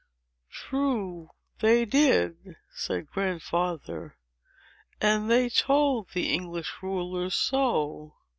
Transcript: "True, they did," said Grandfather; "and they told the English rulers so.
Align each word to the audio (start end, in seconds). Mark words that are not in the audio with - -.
"True, 0.49 1.29
they 1.59 1.85
did," 1.85 2.55
said 2.73 3.05
Grandfather; 3.11 4.17
"and 4.99 5.29
they 5.29 5.47
told 5.47 6.09
the 6.11 6.33
English 6.33 6.73
rulers 6.81 7.35
so. 7.35 8.15